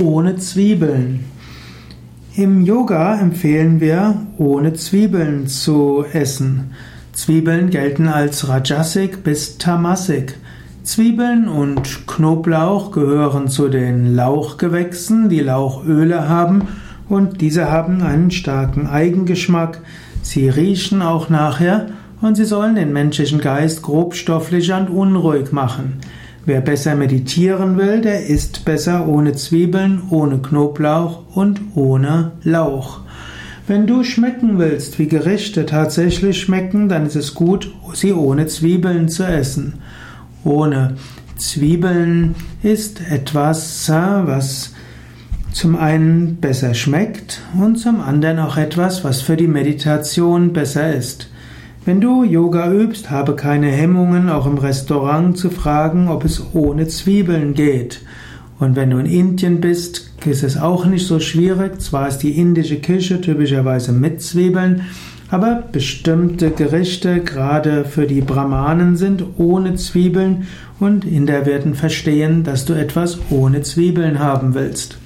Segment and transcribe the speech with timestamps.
[0.00, 1.24] ohne Zwiebeln.
[2.34, 6.72] Im Yoga empfehlen wir, ohne Zwiebeln zu essen.
[7.12, 10.36] Zwiebeln gelten als Rajasik bis Tamasik.
[10.82, 16.68] Zwiebeln und Knoblauch gehören zu den Lauchgewächsen, die Lauchöle haben
[17.08, 19.82] und diese haben einen starken Eigengeschmack.
[20.22, 21.88] Sie riechen auch nachher
[22.22, 25.98] und sie sollen den menschlichen Geist grobstofflich und unruhig machen.
[26.50, 33.02] Wer besser meditieren will, der isst besser ohne Zwiebeln, ohne Knoblauch und ohne Lauch.
[33.68, 39.08] Wenn du schmecken willst, wie Gerichte tatsächlich schmecken, dann ist es gut, sie ohne Zwiebeln
[39.08, 39.74] zu essen.
[40.42, 40.96] Ohne
[41.36, 44.72] Zwiebeln ist etwas, was
[45.52, 51.28] zum einen besser schmeckt und zum anderen auch etwas, was für die Meditation besser ist.
[51.86, 56.88] Wenn du Yoga übst, habe keine Hemmungen, auch im Restaurant zu fragen, ob es ohne
[56.88, 58.02] Zwiebeln geht.
[58.58, 61.80] Und wenn du in Indien bist, ist es auch nicht so schwierig.
[61.80, 64.82] Zwar ist die indische Küche typischerweise mit Zwiebeln,
[65.30, 70.48] aber bestimmte Gerichte, gerade für die Brahmanen, sind ohne Zwiebeln
[70.80, 74.98] und Inder werden verstehen, dass du etwas ohne Zwiebeln haben willst.